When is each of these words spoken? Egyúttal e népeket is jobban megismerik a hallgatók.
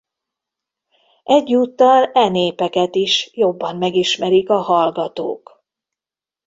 Egyúttal 1.23 2.03
e 2.13 2.29
népeket 2.29 2.95
is 2.95 3.29
jobban 3.33 3.77
megismerik 3.77 4.49
a 4.49 4.57
hallgatók. 4.61 5.63